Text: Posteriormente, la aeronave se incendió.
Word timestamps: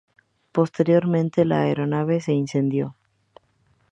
Posteriormente, 0.51 1.45
la 1.45 1.59
aeronave 1.61 2.21
se 2.21 2.31
incendió. 2.33 2.95